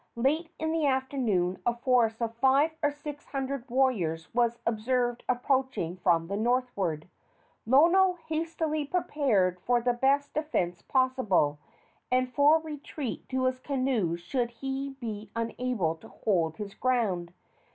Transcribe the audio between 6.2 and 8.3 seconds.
the northward. Lono